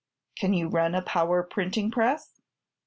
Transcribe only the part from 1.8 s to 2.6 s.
press?"